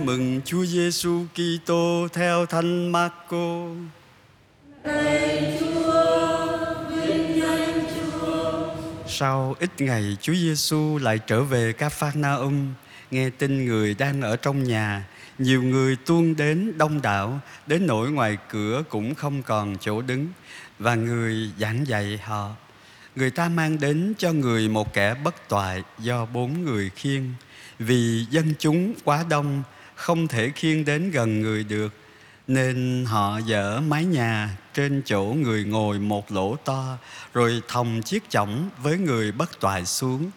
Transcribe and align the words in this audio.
Mừng 0.00 0.40
Chúa 0.44 0.64
Giêsu 0.64 1.24
Kitô 1.34 2.08
theo 2.12 2.46
Thánh 2.46 2.92
Marco. 2.92 3.66
Sau 9.06 9.54
ít 9.60 9.70
ngày 9.78 10.16
Chúa 10.20 10.34
Giêsu 10.34 10.98
lại 10.98 11.18
trở 11.26 11.42
về 11.42 11.72
Ca-pha-na-um, 11.72 12.72
nghe 13.10 13.30
tin 13.30 13.66
người 13.66 13.94
đang 13.94 14.22
ở 14.22 14.36
trong 14.36 14.64
nhà, 14.64 15.04
nhiều 15.38 15.62
người 15.62 15.96
tuôn 16.06 16.36
đến 16.36 16.78
đông 16.78 17.02
đảo, 17.02 17.40
đến 17.66 17.86
nỗi 17.86 18.10
ngoài 18.10 18.38
cửa 18.50 18.82
cũng 18.88 19.14
không 19.14 19.42
còn 19.42 19.76
chỗ 19.80 20.02
đứng 20.02 20.26
và 20.78 20.94
người 20.94 21.50
giảng 21.58 21.86
dạy 21.86 22.20
họ. 22.24 22.50
Người 23.16 23.30
ta 23.30 23.48
mang 23.48 23.80
đến 23.80 24.14
cho 24.18 24.32
người 24.32 24.68
một 24.68 24.94
kẻ 24.94 25.14
bất 25.14 25.48
toại 25.48 25.82
do 25.98 26.26
bốn 26.26 26.64
người 26.64 26.90
khiêng, 26.96 27.24
vì 27.78 28.26
dân 28.30 28.54
chúng 28.58 28.94
quá 29.04 29.24
đông 29.28 29.62
không 29.94 30.28
thể 30.28 30.50
khiêng 30.54 30.84
đến 30.84 31.10
gần 31.10 31.40
người 31.40 31.64
được, 31.64 31.94
nên 32.46 33.04
họ 33.08 33.40
dỡ 33.40 33.80
mái 33.80 34.04
nhà 34.04 34.58
trên 34.74 35.02
chỗ 35.04 35.24
người 35.24 35.64
ngồi 35.64 35.98
một 35.98 36.32
lỗ 36.32 36.56
to, 36.56 36.98
rồi 37.32 37.62
thòng 37.68 38.02
chiếc 38.02 38.30
chõng 38.30 38.70
với 38.82 38.98
người 38.98 39.32
bất 39.32 39.60
toại 39.60 39.86
xuống. 39.86 40.30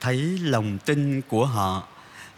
Thấy 0.00 0.38
lòng 0.42 0.78
tin 0.84 1.20
của 1.28 1.46
họ, 1.46 1.88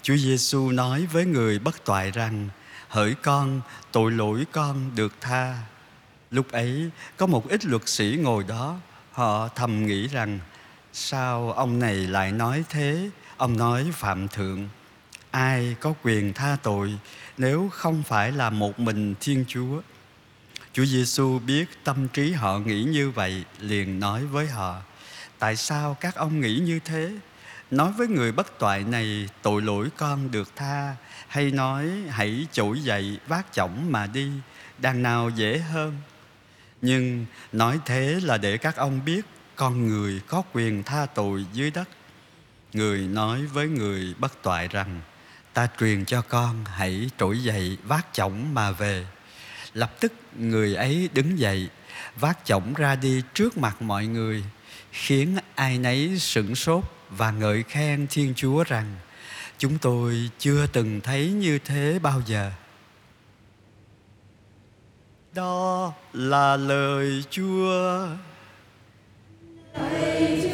Chúa 0.02 0.16
Giêsu 0.16 0.70
nói 0.70 1.06
với 1.12 1.24
người 1.24 1.58
bất 1.58 1.84
toại 1.84 2.10
rằng, 2.10 2.48
hỡi 2.88 3.14
con, 3.14 3.60
tội 3.92 4.12
lỗi 4.12 4.44
con 4.52 4.90
được 4.94 5.12
tha. 5.20 5.56
Lúc 6.30 6.50
ấy, 6.52 6.90
có 7.16 7.26
một 7.26 7.48
ít 7.48 7.64
luật 7.64 7.88
sĩ 7.88 8.18
ngồi 8.20 8.44
đó, 8.48 8.76
họ 9.12 9.48
thầm 9.48 9.86
nghĩ 9.86 10.08
rằng, 10.08 10.38
sao 10.92 11.52
ông 11.52 11.78
này 11.78 11.94
lại 11.94 12.32
nói 12.32 12.64
thế? 12.68 13.10
Ông 13.36 13.56
nói 13.56 13.86
phạm 13.92 14.28
thượng 14.28 14.68
ai 15.30 15.76
có 15.80 15.94
quyền 16.02 16.32
tha 16.32 16.56
tội 16.62 16.98
nếu 17.38 17.68
không 17.72 18.02
phải 18.02 18.32
là 18.32 18.50
một 18.50 18.80
mình 18.80 19.14
Thiên 19.20 19.44
Chúa. 19.48 19.80
Chúa 20.72 20.84
Giêsu 20.84 21.38
biết 21.38 21.64
tâm 21.84 22.08
trí 22.08 22.32
họ 22.32 22.58
nghĩ 22.58 22.82
như 22.82 23.10
vậy, 23.10 23.44
liền 23.60 24.00
nói 24.00 24.26
với 24.26 24.46
họ: 24.46 24.82
Tại 25.38 25.56
sao 25.56 25.96
các 26.00 26.14
ông 26.14 26.40
nghĩ 26.40 26.58
như 26.58 26.78
thế? 26.84 27.10
Nói 27.70 27.92
với 27.92 28.08
người 28.08 28.32
bất 28.32 28.58
toại 28.58 28.84
này 28.84 29.28
tội 29.42 29.62
lỗi 29.62 29.88
con 29.96 30.30
được 30.30 30.56
tha 30.56 30.96
Hay 31.28 31.50
nói 31.50 31.90
hãy 32.08 32.46
trỗi 32.52 32.80
dậy 32.80 33.18
vác 33.26 33.46
chổng 33.52 33.92
mà 33.92 34.06
đi 34.06 34.30
Đằng 34.78 35.02
nào 35.02 35.30
dễ 35.30 35.58
hơn 35.58 35.96
Nhưng 36.82 37.26
nói 37.52 37.80
thế 37.84 38.20
là 38.22 38.38
để 38.38 38.56
các 38.56 38.76
ông 38.76 39.04
biết 39.04 39.24
Con 39.56 39.88
người 39.88 40.20
có 40.26 40.42
quyền 40.52 40.82
tha 40.82 41.06
tội 41.06 41.46
dưới 41.52 41.70
đất 41.70 41.88
Người 42.72 42.98
nói 42.98 43.46
với 43.46 43.68
người 43.68 44.14
bất 44.18 44.42
toại 44.42 44.68
rằng 44.68 45.00
ta 45.56 45.68
truyền 45.80 46.04
cho 46.04 46.22
con, 46.22 46.64
hãy 46.64 47.10
trỗi 47.18 47.42
dậy, 47.42 47.78
vác 47.82 48.06
chổng 48.12 48.54
mà 48.54 48.70
về. 48.70 49.06
Lập 49.74 50.00
tức 50.00 50.12
người 50.38 50.74
ấy 50.74 51.08
đứng 51.14 51.38
dậy, 51.38 51.68
vác 52.20 52.38
chổng 52.44 52.74
ra 52.74 52.96
đi 52.96 53.22
trước 53.34 53.58
mặt 53.58 53.82
mọi 53.82 54.06
người, 54.06 54.44
khiến 54.90 55.36
ai 55.54 55.78
nấy 55.78 56.18
sửng 56.18 56.54
sốt 56.54 56.84
và 57.10 57.30
ngợi 57.30 57.62
khen 57.62 58.06
thiên 58.10 58.34
chúa 58.36 58.64
rằng, 58.64 58.94
chúng 59.58 59.78
tôi 59.78 60.30
chưa 60.38 60.66
từng 60.66 61.00
thấy 61.00 61.30
như 61.30 61.58
thế 61.58 61.98
bao 62.02 62.22
giờ. 62.26 62.52
Đó 65.34 65.92
là 66.12 66.56
lời 66.56 67.24
chúa. 67.30 68.06
Lạy 69.74 70.45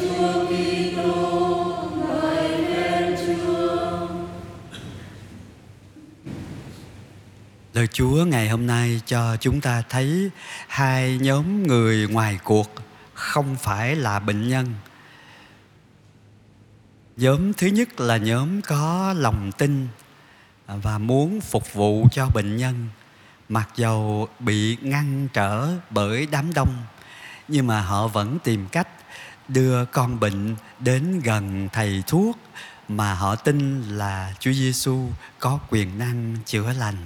Lời 7.73 7.87
Chúa 7.87 8.25
ngày 8.25 8.49
hôm 8.49 8.67
nay 8.67 9.01
cho 9.05 9.37
chúng 9.37 9.61
ta 9.61 9.83
thấy 9.89 10.29
hai 10.67 11.17
nhóm 11.17 11.67
người 11.67 12.07
ngoài 12.07 12.39
cuộc 12.43 12.71
không 13.13 13.55
phải 13.55 13.95
là 13.95 14.19
bệnh 14.19 14.49
nhân. 14.49 14.73
Nhóm 17.17 17.53
thứ 17.53 17.67
nhất 17.67 17.99
là 17.99 18.17
nhóm 18.17 18.61
có 18.61 19.13
lòng 19.17 19.51
tin 19.57 19.87
và 20.67 20.97
muốn 20.97 21.41
phục 21.41 21.73
vụ 21.73 22.07
cho 22.11 22.29
bệnh 22.33 22.57
nhân, 22.57 22.87
mặc 23.49 23.69
dầu 23.75 24.27
bị 24.39 24.77
ngăn 24.81 25.27
trở 25.33 25.69
bởi 25.89 26.27
đám 26.31 26.53
đông 26.53 26.75
nhưng 27.47 27.67
mà 27.67 27.81
họ 27.81 28.07
vẫn 28.07 28.37
tìm 28.43 28.67
cách 28.67 28.87
đưa 29.47 29.85
con 29.85 30.19
bệnh 30.19 30.55
đến 30.79 31.21
gần 31.23 31.69
thầy 31.73 32.03
thuốc 32.07 32.37
mà 32.87 33.13
họ 33.13 33.35
tin 33.35 33.81
là 33.81 34.33
Chúa 34.39 34.51
Giêsu 34.51 35.09
có 35.39 35.59
quyền 35.69 35.97
năng 35.97 36.35
chữa 36.45 36.73
lành 36.73 36.97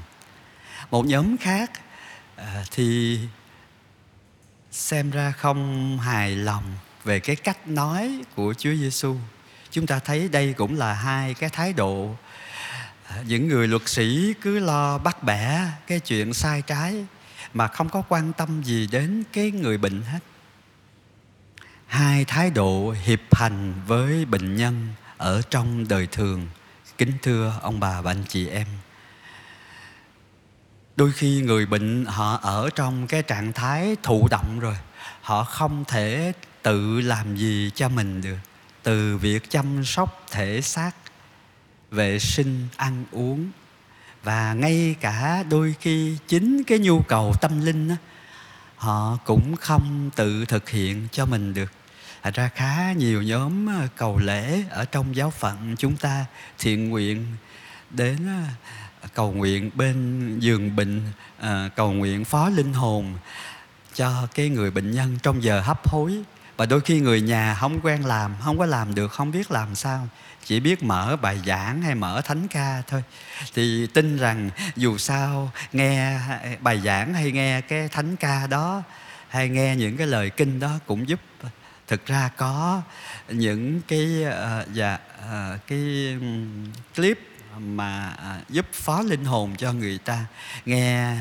một 0.92 1.06
nhóm 1.06 1.38
khác 1.38 1.72
à, 2.36 2.64
thì 2.72 3.20
xem 4.72 5.12
ra 5.12 5.32
không 5.32 6.00
hài 6.00 6.36
lòng 6.36 6.64
về 7.04 7.20
cái 7.20 7.36
cách 7.36 7.68
nói 7.68 8.22
của 8.36 8.54
Chúa 8.58 8.76
Giêsu. 8.76 9.16
Chúng 9.72 9.88
ta 9.88 10.00
thấy 10.00 10.28
đây 10.28 10.54
cũng 10.54 10.78
là 10.78 10.94
hai 10.94 11.34
cái 11.34 11.50
thái 11.50 11.74
độ 11.74 12.16
à, 13.08 13.24
những 13.28 13.48
người 13.48 13.68
luật 13.68 13.90
sĩ 13.90 14.34
cứ 14.42 14.60
lo 14.60 14.98
bắt 14.98 15.24
bẻ 15.24 15.68
cái 15.88 16.00
chuyện 16.00 16.34
sai 16.34 16.62
trái 16.62 17.06
mà 17.54 17.68
không 17.68 17.90
có 17.90 18.04
quan 18.10 18.34
tâm 18.34 18.64
gì 18.64 18.88
đến 18.92 19.24
cái 19.34 19.52
người 19.52 19.78
bệnh 19.78 20.02
hết. 20.02 20.20
Hai 21.88 22.26
thái 22.26 22.50
độ 22.50 22.96
hiệp 23.06 23.36
hành 23.36 23.74
với 23.88 24.26
bệnh 24.26 24.56
nhân 24.56 24.88
ở 25.18 25.42
trong 25.50 25.88
đời 25.88 26.08
thường. 26.08 26.48
Kính 26.98 27.12
thưa 27.22 27.60
ông 27.62 27.80
bà 27.80 28.02
và 28.02 28.12
anh 28.12 28.24
chị 28.28 28.48
em 28.48 28.68
đôi 30.98 31.12
khi 31.12 31.42
người 31.42 31.66
bệnh 31.66 32.06
họ 32.06 32.40
ở 32.42 32.70
trong 32.76 33.08
cái 33.08 33.24
trạng 33.24 33.54
thái 33.54 33.96
thụ 34.04 34.28
động 34.32 34.60
rồi. 34.60 34.76
Họ 35.22 35.44
không 35.44 35.86
thể 35.88 36.34
tự 36.62 37.02
làm 37.02 37.36
gì 37.36 37.72
cho 37.76 37.90
mình 37.90 38.22
được. 38.22 38.38
Từ 38.84 39.18
việc 39.18 39.50
chăm 39.50 39.86
sóc 39.86 40.26
thể 40.32 40.62
xác 40.62 40.92
vệ 41.92 42.20
sinh 42.20 42.68
ăn 42.76 43.06
uống. 43.12 43.50
Và 44.24 44.54
ngay 44.54 44.96
cả 45.02 45.44
đôi 45.50 45.76
khi 45.80 46.18
chính 46.28 46.64
cái 46.64 46.80
nhu 46.80 47.02
cầu 47.02 47.34
tâm 47.42 47.66
linh 47.66 47.88
đó, 47.88 47.96
họ 48.76 49.18
cũng 49.26 49.56
không 49.56 50.10
tự 50.16 50.46
thực 50.46 50.70
hiện 50.70 51.08
cho 51.12 51.26
mình 51.26 51.54
được. 51.54 51.72
Thật 52.24 52.34
ra 52.34 52.50
khá 52.56 52.92
nhiều 52.92 53.22
nhóm 53.22 53.68
ờ, 53.68 53.88
cầu 53.96 54.18
lễ 54.18 54.64
ở 54.70 54.86
trong 54.86 55.16
giáo 55.16 55.32
phận 55.32 55.76
chúng 55.78 55.96
ta 55.96 56.26
thiện 56.58 56.90
nguyện 56.90 57.26
đến 57.90 58.18
ờ, 58.28 58.44
cầu 59.14 59.32
nguyện 59.32 59.72
bên 59.76 60.40
giường 60.40 60.76
bệnh 60.76 61.02
à, 61.40 61.70
cầu 61.76 61.92
nguyện 61.92 62.26
phó 62.26 62.50
linh 62.50 62.74
hồn 62.74 63.16
cho 63.94 64.28
cái 64.36 64.50
người 64.50 64.72
bệnh 64.72 64.92
nhân 64.92 65.18
trong 65.24 65.44
giờ 65.44 65.62
hấp 65.62 65.88
hối. 65.88 66.24
Và 66.58 66.66
đôi 66.66 66.82
khi 66.82 67.00
người 67.00 67.22
nhà 67.22 67.58
không 67.60 67.80
quen 67.84 68.06
làm 68.06 68.36
không 68.42 68.58
có 68.58 68.66
làm 68.66 68.96
được 68.96 69.12
không 69.12 69.32
biết 69.32 69.52
làm 69.52 69.76
sao 69.76 70.08
chỉ 70.46 70.60
biết 70.60 70.84
mở 70.84 71.18
bài 71.22 71.40
giảng 71.46 71.82
hay 71.82 71.96
mở 71.96 72.22
thánh 72.22 72.48
ca 72.48 72.82
thôi. 72.88 73.04
Thì 73.54 73.88
tin 73.88 74.18
rằng 74.18 74.50
dù 74.76 74.98
sao 74.98 75.52
nghe 75.74 76.20
bài 76.62 76.82
giảng 76.86 77.14
hay 77.14 77.32
nghe 77.32 77.62
cái 77.62 77.88
thánh 77.90 78.16
ca 78.16 78.48
đó 78.48 78.84
hay 79.28 79.50
nghe 79.50 79.76
những 79.76 79.98
cái 79.98 80.08
lời 80.08 80.30
kinh 80.30 80.60
đó 80.60 80.72
cũng 80.86 81.08
giúp 81.08 81.20
thực 81.88 82.06
ra 82.06 82.30
có 82.38 82.82
những 83.30 83.82
cái 83.88 84.26
uh, 84.28 84.74
dạ 84.74 85.00
uh, 85.20 85.68
cái 85.68 86.18
ừ, 86.22 86.28
clip 86.96 87.20
mà 87.60 88.10
à, 88.10 88.42
giúp 88.50 88.66
phó 88.74 89.02
linh 89.02 89.26
hồn 89.26 89.56
cho 89.58 89.74
người 89.74 89.98
ta. 89.98 90.26
Nghe, 90.66 91.16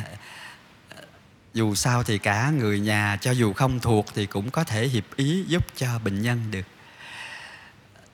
dù 1.54 1.74
sao 1.74 2.02
thì 2.02 2.18
cả 2.18 2.50
người 2.50 2.80
nhà, 2.80 3.18
cho 3.20 3.30
dù 3.30 3.52
không 3.52 3.80
thuộc 3.80 4.06
thì 4.14 4.26
cũng 4.26 4.50
có 4.50 4.64
thể 4.64 4.88
hiệp 4.88 5.16
ý 5.16 5.44
giúp 5.48 5.66
cho 5.76 5.98
bệnh 5.98 6.22
nhân 6.22 6.50
được. 6.50 6.66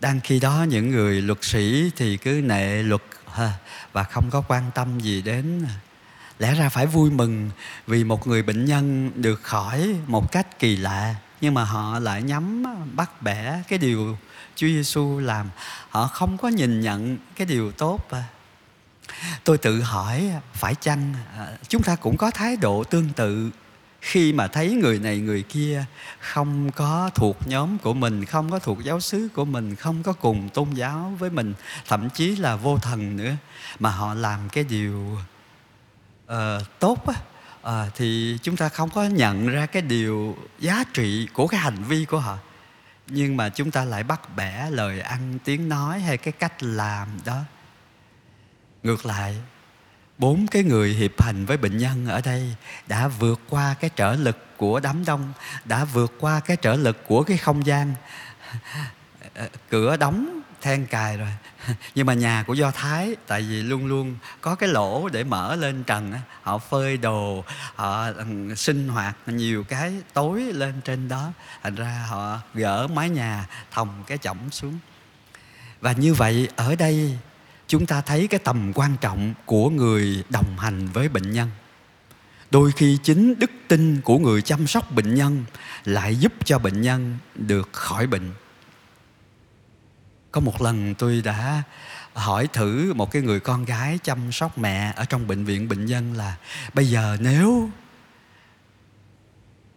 Đang 0.01 0.21
khi 0.21 0.41
đó 0.41 0.67
những 0.69 0.91
người 0.91 1.23
luật 1.23 1.39
sĩ 1.43 1.91
thì 1.97 2.17
cứ 2.17 2.41
nệ 2.45 2.83
luật 2.83 3.03
và 3.93 4.05
không 4.05 4.31
có 4.31 4.43
quan 4.49 4.71
tâm 4.75 5.01
gì 5.01 5.23
đến. 5.23 5.67
Lẽ 6.39 6.55
ra 6.55 6.69
phải 6.69 6.87
vui 6.87 7.11
mừng 7.11 7.51
vì 7.87 8.05
một 8.05 8.27
người 8.27 8.43
bệnh 8.43 8.65
nhân 8.65 9.11
được 9.15 9.43
khỏi 9.43 9.95
một 10.07 10.33
cách 10.33 10.59
kỳ 10.59 10.77
lạ 10.77 11.15
nhưng 11.43 11.55
mà 11.55 11.65
họ 11.65 11.99
lại 11.99 12.23
nhắm 12.23 12.65
bắt 12.97 13.23
bẻ 13.23 13.63
cái 13.69 13.79
điều 13.79 14.19
Chúa 14.57 14.67
Giêsu 14.67 15.19
làm. 15.19 15.51
Họ 15.89 16.07
không 16.07 16.39
có 16.39 16.49
nhìn 16.49 16.81
nhận 16.81 17.19
cái 17.37 17.47
điều 17.47 17.73
tốt 17.73 18.11
à. 18.11 18.25
tôi 19.45 19.59
tự 19.59 19.83
hỏi 19.83 20.31
à, 20.35 20.41
phải 20.53 20.75
chăng 20.75 21.15
à, 21.37 21.47
chúng 21.69 21.83
ta 21.83 21.97
cũng 21.97 22.17
có 22.17 22.31
thái 22.31 22.57
độ 22.57 22.85
tương 22.85 23.09
tự 23.09 23.51
khi 24.01 24.33
mà 24.33 24.49
thấy 24.49 24.75
người 24.75 24.99
này 24.99 25.19
người 25.19 25.43
kia 25.43 25.85
không 26.19 26.71
có 26.71 27.11
thuộc 27.15 27.37
nhóm 27.47 27.79
của 27.79 27.95
mình 27.95 28.25
không 28.25 28.51
có 28.51 28.59
thuộc 28.59 28.85
giáo 28.85 29.01
xứ 29.01 29.29
của 29.35 29.45
mình 29.45 29.77
không 29.77 30.03
có 30.03 30.13
cùng 30.13 30.49
tôn 30.49 30.71
giáo 30.71 31.17
với 31.19 31.31
mình 31.31 31.55
thậm 31.87 32.11
chí 32.11 32.37
là 32.37 32.57
vô 32.57 32.79
thần 32.79 33.17
nữa 33.17 33.33
mà 33.79 33.91
họ 33.91 34.15
làm 34.15 34.49
cái 34.49 34.65
điều 34.65 35.19
uh, 36.27 36.79
tốt 36.79 37.07
á 37.07 37.15
à, 37.63 37.91
thì 37.95 38.39
chúng 38.43 38.57
ta 38.57 38.69
không 38.69 38.91
có 38.91 39.05
nhận 39.05 39.49
ra 39.49 39.67
cái 39.67 39.83
điều 39.83 40.37
giá 40.59 40.85
trị 40.95 41.29
của 41.33 41.47
cái 41.47 41.61
hành 41.61 41.83
vi 41.85 42.05
của 42.05 42.19
họ. 42.19 42.39
Nhưng 43.07 43.37
mà 43.37 43.49
chúng 43.49 43.71
ta 43.71 43.85
lại 43.85 44.03
bắt 44.03 44.37
bẻ 44.37 44.71
lời 44.71 45.01
ăn 45.01 45.39
tiếng 45.45 45.69
nói 45.69 46.01
hay 46.01 46.19
cái 46.19 46.33
cách 46.33 46.63
làm 46.63 47.09
đó. 47.25 47.41
Ngược 48.83 49.07
lại 49.07 49.37
bốn 50.19 50.47
cái 50.47 50.63
người 50.63 50.91
hiệp 50.95 51.23
hành 51.23 51.47
với 51.47 51.57
bệnh 51.57 51.79
nhân 51.79 52.07
ở 52.07 52.21
đây 52.21 52.57
đã 52.87 53.09
vượt 53.09 53.41
qua 53.49 53.75
cái 53.81 53.91
trở 53.97 54.15
lực 54.15 54.57
của 54.57 54.81
đám 54.81 55.05
đông 55.05 55.33
đã 55.65 55.85
vượt 55.85 56.13
qua 56.21 56.41
cái 56.41 56.57
trở 56.57 56.75
lực 56.75 57.07
của 57.07 57.23
cái 57.23 57.37
không 57.37 57.67
gian. 57.67 57.95
Ờ, 59.35 59.49
cửa 59.71 59.97
đóng 59.97 60.42
then 60.63 60.87
cài 60.87 61.17
rồi. 61.17 61.29
Nhưng 61.95 62.07
mà 62.07 62.15
nhà 62.15 62.45
của 62.47 62.55
do 62.55 62.71
thái, 62.71 63.17
tại 63.27 63.43
vì 63.43 63.63
luôn 63.63 63.87
luôn 63.87 64.17
có 64.41 64.55
cái 64.55 64.69
lỗ 64.69 65.09
để 65.09 65.25
mở 65.25 65.57
lên 65.57 65.85
trần 65.85 66.13
họ 66.43 66.59
phơi 66.59 66.97
đồ, 66.97 67.45
họ 67.75 68.07
ừ, 68.07 68.55
sinh 68.57 68.89
hoạt 68.89 69.17
nhiều 69.27 69.65
cái 69.65 69.93
tối 70.13 70.41
lên 70.41 70.81
trên 70.85 71.09
đó. 71.09 71.33
Thành 71.63 71.75
ra 71.75 72.07
họ 72.09 72.39
gỡ 72.55 72.87
mái 72.87 73.11
nhà, 73.11 73.47
thòng 73.71 74.05
cái 74.07 74.19
chõng 74.19 74.51
xuống. 74.51 74.79
Và 75.81 75.93
như 75.93 76.15
vậy, 76.15 76.49
ở 76.57 76.75
đây 76.75 77.19
chúng 77.69 77.87
ta 77.87 78.01
thấy 78.01 78.27
cái 78.27 78.41
tầm 78.45 78.73
quan 78.75 78.97
trọng 79.01 79.35
của 79.47 79.71
người 79.71 80.25
đồng 80.29 80.59
hành 80.59 80.87
với 80.87 81.09
bệnh 81.09 81.33
nhân. 81.33 81.51
Đôi 82.51 82.73
khi 82.73 82.99
chính 83.03 83.39
đức 83.39 83.51
tin 83.69 84.01
của 84.01 84.19
người 84.19 84.43
chăm 84.43 84.67
sóc 84.67 84.93
bệnh 84.93 85.15
nhân 85.15 85.45
lại 85.85 86.17
giúp 86.17 86.33
cho 86.45 86.59
bệnh 86.59 86.83
nhân 86.83 87.19
được 87.35 87.69
khỏi 87.73 88.07
bệnh 88.07 88.31
có 90.33 90.41
một 90.41 90.63
lần 90.63 90.95
tôi 90.95 91.23
đã 91.25 91.63
hỏi 92.15 92.49
thử 92.53 92.93
một 92.95 93.11
cái 93.11 93.23
người 93.23 93.41
con 93.41 93.65
gái 93.65 93.99
chăm 94.03 94.33
sóc 94.33 94.59
mẹ 94.59 94.93
ở 94.97 95.05
trong 95.05 95.27
bệnh 95.27 95.45
viện 95.45 95.69
bệnh 95.69 95.87
nhân 95.87 96.15
là 96.15 96.37
bây 96.75 96.87
giờ 96.87 97.17
nếu 97.21 97.71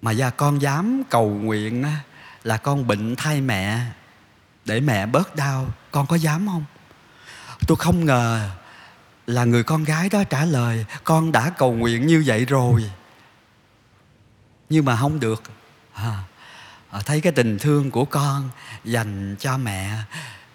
mà 0.02 0.12
gia 0.12 0.30
con 0.30 0.62
dám 0.62 1.04
cầu 1.10 1.30
nguyện 1.30 1.86
là 2.44 2.58
con 2.58 2.88
bệnh 2.88 3.16
thay 3.16 3.42
mẹ 3.42 3.86
để 4.66 4.80
mẹ 4.80 5.06
bớt 5.06 5.36
đau 5.36 5.68
con 5.92 6.08
có 6.08 6.16
dám 6.16 6.48
không? 6.48 6.66
Tôi 7.68 7.78
không 7.80 8.06
ngờ 8.06 8.50
là 9.28 9.46
người 9.46 9.64
con 9.64 9.84
gái 9.84 10.10
đó 10.10 10.24
trả 10.24 10.46
lời 10.46 10.86
con 11.04 11.32
đã 11.32 11.50
cầu 11.50 11.74
nguyện 11.74 12.08
như 12.08 12.24
vậy 12.26 12.46
rồi 12.46 12.92
nhưng 14.70 14.86
mà 14.86 14.96
không 14.96 15.20
được. 15.20 15.44
À, 15.94 16.24
à, 16.92 17.02
thấy 17.06 17.22
cái 17.22 17.34
tình 17.34 17.58
thương 17.60 17.92
của 17.92 18.06
con 18.06 18.50
dành 18.84 19.36
cho 19.40 19.58
mẹ 19.58 19.98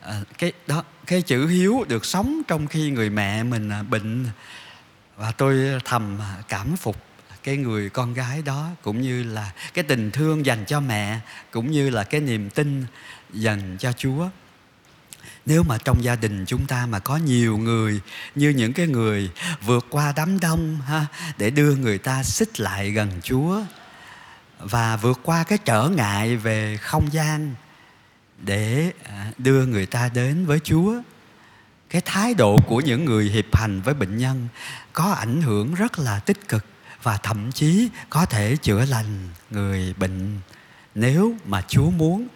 à, 0.00 0.20
cái 0.38 0.52
đó 0.66 0.84
cái 1.06 1.22
chữ 1.22 1.46
hiếu 1.46 1.84
được 1.88 2.04
sống 2.04 2.42
trong 2.48 2.66
khi 2.66 2.90
người 2.90 3.10
mẹ 3.10 3.42
mình 3.42 3.68
à, 3.68 3.82
bệnh. 3.82 4.26
Và 5.16 5.32
tôi 5.32 5.80
thầm 5.84 6.18
cảm 6.48 6.76
phục 6.76 6.96
cái 7.42 7.56
người 7.56 7.90
con 7.90 8.14
gái 8.14 8.42
đó 8.42 8.70
cũng 8.82 9.02
như 9.02 9.22
là 9.22 9.50
cái 9.74 9.84
tình 9.84 10.10
thương 10.10 10.46
dành 10.46 10.64
cho 10.64 10.80
mẹ 10.80 11.20
cũng 11.50 11.70
như 11.70 11.90
là 11.90 12.04
cái 12.04 12.20
niềm 12.20 12.50
tin 12.50 12.84
dành 13.32 13.76
cho 13.78 13.92
Chúa. 13.92 14.28
Nếu 15.46 15.62
mà 15.62 15.78
trong 15.78 16.04
gia 16.04 16.16
đình 16.16 16.44
chúng 16.46 16.66
ta 16.66 16.86
mà 16.86 16.98
có 16.98 17.16
nhiều 17.16 17.58
người 17.58 18.00
như 18.34 18.48
những 18.48 18.72
cái 18.72 18.86
người 18.86 19.30
vượt 19.66 19.86
qua 19.90 20.12
đám 20.16 20.40
đông 20.40 20.80
ha 20.80 21.06
để 21.38 21.50
đưa 21.50 21.76
người 21.76 21.98
ta 21.98 22.22
xích 22.22 22.60
lại 22.60 22.90
gần 22.90 23.10
Chúa 23.22 23.60
và 24.58 24.96
vượt 24.96 25.20
qua 25.22 25.44
cái 25.44 25.58
trở 25.58 25.88
ngại 25.88 26.36
về 26.36 26.76
không 26.76 27.12
gian 27.12 27.54
để 28.44 28.92
à, 29.04 29.32
đưa 29.38 29.66
người 29.66 29.86
ta 29.86 30.10
đến 30.14 30.46
với 30.46 30.60
Chúa. 30.64 30.94
Cái 31.90 32.02
thái 32.04 32.34
độ 32.34 32.58
của 32.66 32.80
những 32.80 33.04
người 33.04 33.24
hiệp 33.24 33.56
hành 33.56 33.80
với 33.80 33.94
bệnh 33.94 34.16
nhân 34.16 34.48
có 34.92 35.12
ảnh 35.12 35.42
hưởng 35.42 35.74
rất 35.74 35.98
là 35.98 36.18
tích 36.18 36.48
cực 36.48 36.64
và 37.02 37.16
thậm 37.16 37.52
chí 37.52 37.88
có 38.10 38.26
thể 38.26 38.56
chữa 38.56 38.84
lành 38.84 39.28
người 39.50 39.94
bệnh 39.98 40.40
nếu 40.94 41.34
mà 41.44 41.62
Chúa 41.68 41.90
muốn. 41.90 42.26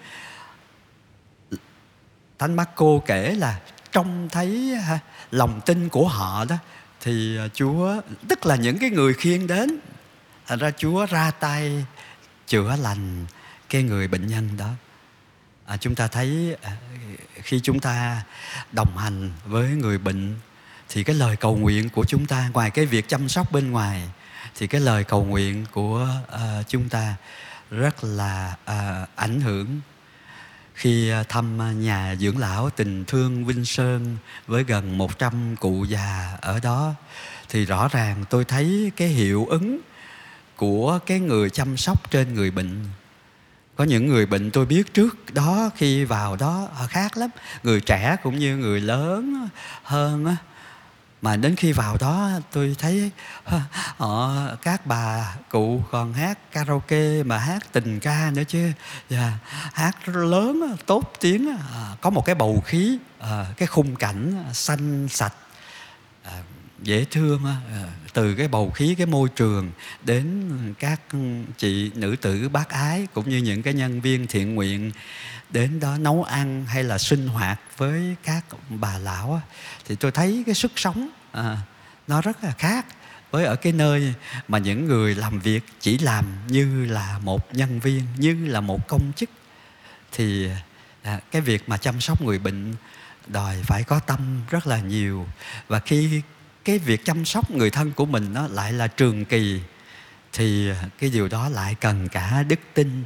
Thánh 2.39 2.57
Marco 2.57 2.87
kể 3.07 3.35
là 3.35 3.61
trông 3.93 4.29
thấy 4.33 4.79
lòng 5.31 5.61
tin 5.67 5.89
của 5.89 6.09
họ 6.09 6.45
đó, 6.45 6.57
thì 7.01 7.39
à, 7.39 7.49
Chúa, 7.55 8.01
tức 8.29 8.47
là 8.47 8.57
những 8.57 8.79
cái 8.79 8.91
người 8.91 9.15
khiêng 9.15 9.47
đến, 9.47 9.79
thành 10.47 10.59
ra 10.59 10.71
Chúa 10.71 11.07
ra 11.07 11.31
tay 11.31 11.87
chữa 12.47 12.77
lành 12.77 13.27
cái 13.69 13.83
người 13.83 14.09
bệnh 14.09 14.27
nhân 14.27 14.49
đó 14.57 14.69
à, 15.67 15.77
chúng 15.77 15.95
ta 15.95 16.09
thấy 16.09 16.57
à, 16.63 16.77
khi 17.43 17.61
chúng 17.61 17.81
ta 17.81 18.23
đồng 18.73 18.97
hành 18.97 19.33
với 19.45 19.69
người 19.69 19.99
bệnh 19.99 20.35
thì 20.89 21.05
cái 21.05 21.17
lời 21.17 21.37
cầu 21.37 21.57
nguyện 21.57 21.89
của 21.89 22.05
chúng 22.05 22.27
ta 22.27 22.51
ngoài 22.53 22.71
cái 22.71 22.87
việc 22.87 23.09
chăm 23.09 23.29
sóc 23.29 23.53
bên 23.53 23.71
ngoài 23.71 24.03
thì 24.57 24.67
cái 24.67 24.81
lời 24.81 25.05
cầu 25.05 25.25
nguyện 25.25 25.67
của 25.73 26.09
uh, 26.35 26.69
chúng 26.69 26.89
ta 26.89 27.15
rất 27.71 28.05
là 28.05 28.57
uh, 28.71 29.09
ảnh 29.17 29.41
hưởng. 29.41 29.81
Khi 30.75 31.13
thăm 31.29 31.81
nhà 31.81 32.15
dưỡng 32.21 32.39
lão 32.39 32.71
tình 32.71 33.05
thương 33.05 33.45
Vinh 33.45 33.65
Sơn 33.65 34.17
với 34.47 34.65
gần 34.65 34.99
100 34.99 35.57
cụ 35.57 35.85
già 35.85 36.37
ở 36.41 36.61
đó 36.61 36.95
thì 37.49 37.65
rõ 37.65 37.89
ràng 37.89 38.25
tôi 38.31 38.45
thấy 38.45 38.93
cái 38.97 39.09
hiệu 39.09 39.47
ứng 39.47 39.81
của 40.57 40.99
cái 41.07 41.21
người 41.21 41.51
chăm 41.51 41.77
sóc 41.77 42.11
trên 42.11 42.35
người 42.35 42.51
bệnh 42.51 42.85
có 43.77 43.85
những 43.85 44.07
người 44.07 44.27
bệnh 44.27 44.51
tôi 44.51 44.67
biết 44.67 44.95
trước 44.95 45.35
đó, 45.35 45.71
khi 45.77 46.05
vào 46.05 46.37
đó 46.37 46.69
họ 46.75 46.87
khác 46.87 47.17
lắm. 47.17 47.31
Người 47.63 47.81
trẻ 47.81 48.17
cũng 48.23 48.39
như 48.39 48.57
người 48.57 48.81
lớn 48.81 49.49
hơn 49.83 50.37
mà 51.23 51.37
đến 51.37 51.57
khi 51.57 51.73
vào 51.73 51.97
đó 52.01 52.31
tôi 52.53 52.77
thấy 52.79 53.11
họ, 53.97 54.35
các 54.63 54.87
bà 54.87 55.37
cụ 55.49 55.83
còn 55.91 56.13
hát 56.13 56.39
karaoke 56.53 57.23
mà 57.23 57.39
hát 57.39 57.73
tình 57.73 58.01
ca 58.01 58.31
nữa 58.35 58.43
chứ. 58.49 58.73
Yeah. 59.11 59.33
hát 59.73 60.09
lớn 60.09 60.77
tốt 60.87 61.13
tiếng 61.21 61.49
à, 61.75 61.97
có 62.01 62.11
một 62.11 62.25
cái 62.25 62.35
bầu 62.35 62.63
khí 62.67 62.99
à, 63.19 63.47
cái 63.57 63.67
khung 63.67 63.97
cảnh 63.97 64.45
xanh 64.53 65.09
sạch 65.09 65.35
dễ 66.85 67.05
thương 67.11 67.45
ờ, 67.45 67.89
từ 68.13 68.35
cái 68.35 68.49
bầu 68.49 68.71
khí 68.71 68.95
cái 68.99 69.07
môi 69.07 69.29
trường 69.37 69.71
đến 70.05 70.49
các 70.79 71.01
chị 71.59 71.91
nữ 71.95 72.17
tử 72.21 72.49
bác 72.49 72.69
ái 72.69 73.07
cũng 73.15 73.31
như 73.31 73.37
những 73.37 73.63
cái 73.63 73.75
nhân 73.75 74.01
viên 74.01 74.27
thiện 74.27 74.55
nguyện 74.55 74.91
đến 75.51 75.81
đó 75.81 75.99
nấu 75.99 76.25
ăn 76.25 76.65
hay 76.67 76.85
là 76.85 76.99
sinh 76.99 77.29
hoạt 77.29 77.61
với 77.77 78.17
các 78.23 78.45
bà 78.69 78.99
lão 78.99 79.43
thì 79.87 79.97
tôi 79.97 80.11
thấy 80.11 80.43
cái 80.47 80.55
sức 80.55 80.73
sống 80.77 81.09
à, 81.33 81.59
nó 82.09 82.21
rất 82.21 82.45
là 82.45 82.51
khác 82.51 82.87
với 83.31 83.45
ở 83.45 83.57
cái 83.57 83.73
nơi 83.73 84.15
mà 84.49 84.59
những 84.59 84.87
người 84.87 85.15
làm 85.15 85.41
việc 85.41 85.65
chỉ 85.81 85.99
làm 85.99 86.25
như 86.49 86.87
là 86.87 87.19
một 87.23 87.55
nhân 87.55 87.81
viên 87.81 88.03
như 88.17 88.47
là 88.47 88.61
một 88.61 88.89
công 88.89 89.13
chức. 89.17 89.31
Thì 90.13 90.49
à, 91.03 91.21
cái 91.31 91.43
việc 91.43 91.69
mà 91.69 91.77
chăm 91.77 92.01
sóc 92.01 92.23
người 92.23 92.39
bệnh 92.39 92.75
đòi 93.27 93.57
phải 93.63 93.85
có 93.85 93.99
tâm 93.99 94.41
rất 94.51 94.67
là 94.67 94.79
nhiều. 94.79 95.27
Và 95.69 95.79
khi 95.79 96.23
cái 96.65 96.79
việc 96.79 97.05
chăm 97.05 97.25
sóc 97.25 97.51
người 97.51 97.71
thân 97.71 97.93
của 97.93 98.07
mình 98.07 98.33
nó 98.33 98.47
lại 98.47 98.73
là 98.73 98.87
trường 98.87 99.25
kỳ, 99.25 99.61
thì 100.33 100.71
cái 100.99 101.11
điều 101.11 101.29
đó 101.29 101.49
lại 101.49 101.75
cần 101.81 102.09
cả 102.09 102.43
đức 102.43 102.61
tin 102.75 103.05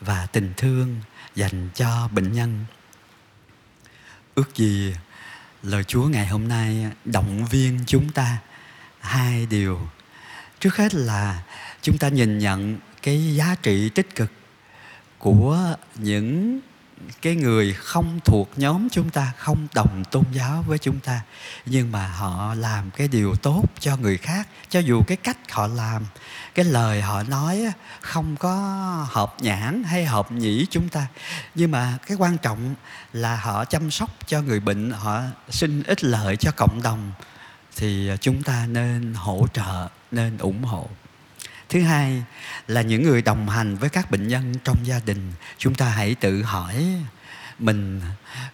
và 0.00 0.26
tình 0.26 0.52
thương 0.56 1.00
dành 1.34 1.68
cho 1.74 2.08
bệnh 2.12 2.32
nhân. 2.32 2.64
Ước 4.34 4.56
gì 4.56 4.94
lời 5.62 5.84
chúa 5.84 6.08
ngày 6.08 6.26
hôm 6.26 6.48
nay 6.48 6.86
động 7.04 7.46
viên 7.46 7.80
chúng 7.86 8.12
ta 8.12 8.38
hai 9.00 9.46
điều. 9.46 9.88
Trước 10.60 10.76
hết 10.76 10.94
là 10.94 11.42
chúng 11.82 11.98
ta 11.98 12.08
nhìn 12.08 12.38
nhận 12.38 12.78
cái 13.02 13.34
giá 13.34 13.54
trị 13.62 13.88
tích 13.88 14.14
cực 14.14 14.32
của 15.18 15.74
những 15.94 16.60
cái 17.22 17.36
người 17.36 17.72
không 17.72 18.20
thuộc 18.24 18.50
nhóm 18.56 18.88
chúng 18.92 19.10
ta, 19.10 19.32
không 19.38 19.66
đồng 19.74 20.04
tôn 20.10 20.24
giáo 20.32 20.64
với 20.66 20.78
chúng 20.78 21.00
ta, 21.00 21.20
nhưng 21.66 21.92
mà 21.92 22.08
họ 22.08 22.54
làm 22.54 22.90
cái 22.90 23.08
điều 23.08 23.34
tốt 23.34 23.64
cho 23.80 23.96
người 23.96 24.18
khác. 24.18 24.48
Cho 24.68 24.80
dù 24.80 25.02
cái 25.06 25.16
cách 25.16 25.36
họ 25.50 25.66
làm, 25.66 26.06
cái 26.54 26.64
lời 26.64 27.02
họ 27.02 27.22
nói 27.22 27.66
không 28.00 28.36
có 28.36 28.52
hợp 29.10 29.34
nhãn 29.40 29.82
hay 29.84 30.04
hợp 30.04 30.32
nhĩ 30.32 30.66
chúng 30.70 30.88
ta, 30.88 31.06
nhưng 31.54 31.70
mà 31.70 31.98
cái 32.06 32.16
quan 32.16 32.38
trọng 32.38 32.74
là 33.12 33.36
họ 33.36 33.64
chăm 33.64 33.90
sóc 33.90 34.10
cho 34.26 34.42
người 34.42 34.60
bệnh, 34.60 34.90
họ 34.90 35.22
xin 35.50 35.82
ích 35.82 36.04
lợi 36.04 36.36
cho 36.36 36.50
cộng 36.56 36.82
đồng, 36.82 37.12
thì 37.76 38.10
chúng 38.20 38.42
ta 38.42 38.66
nên 38.66 39.14
hỗ 39.14 39.46
trợ, 39.52 39.88
nên 40.10 40.38
ủng 40.38 40.62
hộ 40.62 40.88
thứ 41.68 41.82
hai 41.82 42.22
là 42.66 42.82
những 42.82 43.02
người 43.02 43.22
đồng 43.22 43.48
hành 43.48 43.76
với 43.76 43.90
các 43.90 44.10
bệnh 44.10 44.28
nhân 44.28 44.54
trong 44.64 44.76
gia 44.86 45.00
đình. 45.06 45.32
Chúng 45.58 45.74
ta 45.74 45.88
hãy 45.88 46.14
tự 46.14 46.42
hỏi 46.42 46.86
mình 47.58 48.00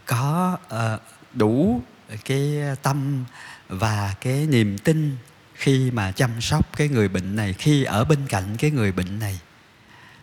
có 0.06 0.58
ờ, 0.68 1.00
đủ 1.32 1.82
cái 2.24 2.58
tâm 2.82 3.24
và 3.68 4.14
cái 4.20 4.46
niềm 4.46 4.78
tin 4.78 5.16
khi 5.54 5.90
mà 5.90 6.12
chăm 6.12 6.40
sóc 6.40 6.76
cái 6.76 6.88
người 6.88 7.08
bệnh 7.08 7.36
này 7.36 7.52
khi 7.52 7.84
ở 7.84 8.04
bên 8.04 8.26
cạnh 8.28 8.56
cái 8.56 8.70
người 8.70 8.92
bệnh 8.92 9.18
này. 9.18 9.40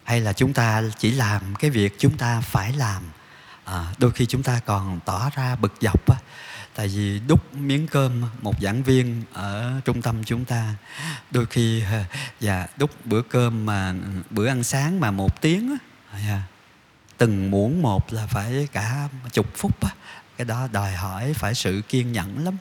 Hay 0.03 0.21
là 0.21 0.33
chúng 0.33 0.53
ta 0.53 0.83
chỉ 0.97 1.11
làm 1.11 1.55
cái 1.55 1.71
việc 1.71 1.95
chúng 1.97 2.17
ta 2.17 2.41
phải 2.41 2.73
làm. 2.73 3.03
À, 3.65 3.85
đôi 3.97 4.11
khi 4.11 4.25
chúng 4.25 4.43
ta 4.43 4.59
còn 4.65 4.99
tỏ 5.05 5.29
ra 5.35 5.55
bực 5.55 5.73
dọc 5.81 6.09
á, 6.09 6.17
tại 6.79 6.87
vì 6.87 7.19
đúc 7.27 7.55
miếng 7.55 7.87
cơm 7.87 8.21
một 8.41 8.61
giảng 8.61 8.83
viên 8.83 9.23
ở 9.33 9.81
trung 9.85 10.01
tâm 10.01 10.23
chúng 10.23 10.45
ta 10.45 10.75
đôi 11.31 11.45
khi 11.45 11.83
dạ 12.39 12.67
đúc 12.77 13.05
bữa 13.05 13.21
cơm 13.21 13.65
mà 13.65 13.93
bữa 14.29 14.47
ăn 14.47 14.63
sáng 14.63 14.99
mà 14.99 15.11
một 15.11 15.41
tiếng 15.41 15.77
dạ, 16.27 16.41
từng 17.17 17.51
muỗng 17.51 17.81
một 17.81 18.13
là 18.13 18.27
phải 18.27 18.67
cả 18.71 19.09
chục 19.33 19.47
phút 19.55 19.77
cái 20.37 20.45
đó 20.45 20.67
đòi 20.71 20.91
hỏi 20.91 21.33
phải 21.33 21.55
sự 21.55 21.81
kiên 21.89 22.11
nhẫn 22.11 22.45
lắm. 22.45 22.57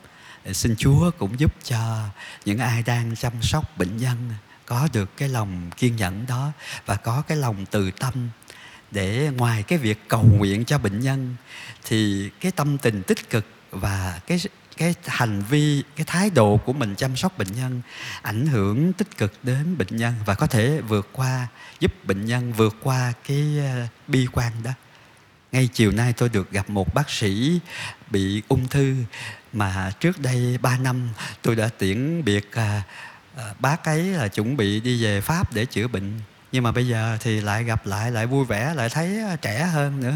Xin 0.53 0.75
Chúa 0.79 1.11
cũng 1.19 1.41
giúp 1.41 1.55
cho 1.65 2.09
những 2.45 2.59
ai 2.59 2.83
đang 2.83 3.17
chăm 3.17 3.33
sóc 3.43 3.79
bệnh 3.79 3.97
nhân 3.97 4.17
có 4.67 4.89
được 4.93 5.17
cái 5.17 5.29
lòng 5.29 5.71
kiên 5.77 5.97
nhẫn 5.97 6.27
đó 6.27 6.53
và 6.87 6.97
có 6.97 7.23
cái 7.29 7.37
lòng 7.37 7.67
từ 7.71 7.91
tâm 7.91 8.31
để 8.91 9.31
ngoài 9.37 9.63
cái 9.63 9.79
việc 9.79 10.09
cầu 10.09 10.23
nguyện 10.23 10.65
cho 10.65 10.79
bệnh 10.79 11.01
nhân 11.01 11.37
thì 11.85 12.31
cái 12.41 12.53
tâm 12.53 12.79
tình 12.79 13.03
tích 13.03 13.31
cực 13.31 13.45
và 13.71 14.21
cái 14.27 14.39
cái 14.77 14.95
hành 15.07 15.43
vi 15.43 15.83
cái 15.97 16.05
thái 16.07 16.31
độ 16.31 16.57
của 16.57 16.73
mình 16.73 16.95
chăm 16.95 17.17
sóc 17.17 17.39
bệnh 17.39 17.53
nhân 17.53 17.83
ảnh 18.23 18.47
hưởng 18.47 18.93
tích 18.93 19.19
cực 19.19 19.33
đến 19.43 19.79
bệnh 19.79 19.97
nhân 19.97 20.15
và 20.27 20.35
có 20.35 20.47
thể 20.47 20.81
vượt 20.81 21.09
qua 21.13 21.49
giúp 21.81 21.93
bệnh 22.05 22.27
nhân 22.27 22.53
vượt 22.53 22.77
qua 22.83 23.13
cái 23.29 23.59
ờ, 23.59 23.87
bi 24.07 24.27
quan 24.33 24.53
đó. 24.63 24.71
Ngay 25.53 25.69
chiều 25.73 25.93
nay 25.93 26.13
tôi 26.13 26.29
được 26.29 26.51
gặp 26.51 26.71
một 26.71 26.95
bác 26.95 27.11
sĩ 27.11 27.61
bị 28.11 28.43
ung 28.49 28.69
thư 28.69 28.95
mà 29.53 29.93
trước 30.01 30.21
đây 30.21 30.59
3 30.63 30.79
năm 30.79 31.09
tôi 31.43 31.57
đã 31.57 31.69
tiễn 31.79 32.25
biệt 32.25 32.53
à, 32.53 32.83
bác 33.59 33.85
ấy 33.85 34.03
là 34.03 34.29
chuẩn 34.29 34.57
bị 34.57 34.81
đi 34.81 35.05
về 35.05 35.21
Pháp 35.21 35.55
để 35.55 35.65
chữa 35.65 35.89
bệnh 35.89 36.21
nhưng 36.53 36.63
mà 36.63 36.73
bây 36.73 36.87
giờ 36.87 37.17
thì 37.21 37.41
lại 37.41 37.65
gặp 37.65 37.87
lại 37.87 38.11
lại 38.11 38.27
vui 38.27 38.45
vẻ, 38.45 38.75
lại 38.75 38.89
thấy 38.89 39.21
à, 39.21 39.37
trẻ 39.37 39.65
hơn 39.65 40.01
nữa. 40.01 40.15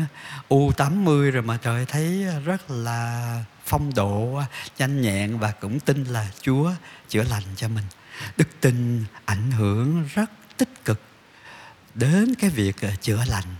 U 0.48 0.72
80 0.76 1.30
rồi 1.30 1.42
mà 1.42 1.58
trời 1.62 1.86
thấy 1.86 2.26
rất 2.44 2.70
là 2.70 3.44
phong 3.64 3.94
độ 3.94 4.36
à, 4.36 4.46
nhanh 4.78 5.00
nhẹn 5.00 5.38
và 5.38 5.50
cũng 5.50 5.80
tin 5.80 6.04
là 6.04 6.28
Chúa 6.40 6.70
chữa 7.08 7.22
lành 7.22 7.42
cho 7.56 7.68
mình. 7.68 7.84
Đức 8.36 8.48
tin 8.60 9.04
ảnh 9.24 9.50
hưởng 9.50 10.08
rất 10.14 10.30
tích 10.56 10.84
cực 10.84 11.00
đến 11.94 12.34
cái 12.38 12.50
việc 12.50 12.80
à, 12.80 12.90
chữa 13.00 13.24
lành. 13.28 13.56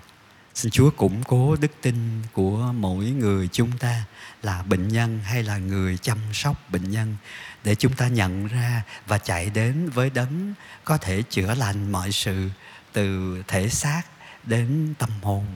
Xin 0.54 0.70
Chúa 0.70 0.90
củng 0.90 1.22
cố 1.24 1.56
đức 1.56 1.72
tin 1.82 2.22
của 2.32 2.72
mỗi 2.76 3.04
người 3.04 3.48
chúng 3.52 3.78
ta 3.78 4.04
là 4.42 4.62
bệnh 4.62 4.88
nhân 4.88 5.20
hay 5.24 5.42
là 5.42 5.58
người 5.58 5.98
chăm 5.98 6.18
sóc 6.32 6.70
bệnh 6.70 6.90
nhân 6.90 7.16
để 7.64 7.74
chúng 7.74 7.92
ta 7.92 8.08
nhận 8.08 8.46
ra 8.46 8.82
và 9.06 9.18
chạy 9.18 9.50
đến 9.50 9.90
với 9.90 10.10
đấng 10.10 10.54
có 10.84 10.96
thể 10.96 11.22
chữa 11.22 11.54
lành 11.54 11.92
mọi 11.92 12.12
sự 12.12 12.48
từ 12.92 13.36
thể 13.48 13.68
xác 13.68 14.02
đến 14.44 14.94
tâm 14.98 15.10
hồn. 15.22 15.46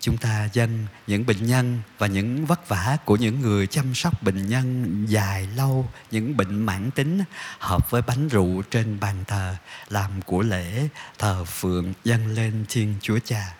Chúng 0.00 0.16
ta 0.16 0.48
dâng 0.52 0.86
những 1.06 1.26
bệnh 1.26 1.46
nhân 1.46 1.80
và 1.98 2.06
những 2.06 2.46
vất 2.46 2.68
vả 2.68 2.96
của 3.04 3.16
những 3.16 3.40
người 3.40 3.66
chăm 3.66 3.94
sóc 3.94 4.22
bệnh 4.22 4.48
nhân 4.48 5.04
dài 5.08 5.48
lâu, 5.56 5.88
những 6.10 6.36
bệnh 6.36 6.66
mãn 6.66 6.90
tính 6.90 7.22
hợp 7.58 7.90
với 7.90 8.02
bánh 8.02 8.28
rượu 8.28 8.62
trên 8.70 9.00
bàn 9.00 9.24
thờ, 9.26 9.56
làm 9.88 10.22
của 10.22 10.42
lễ 10.42 10.88
thờ 11.18 11.44
phượng 11.44 11.92
dâng 12.04 12.26
lên 12.26 12.64
thiên 12.68 12.94
chúa 13.02 13.18
cha. 13.24 13.54